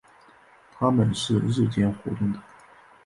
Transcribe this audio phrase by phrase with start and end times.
[0.73, 2.41] 它们是日间活动的。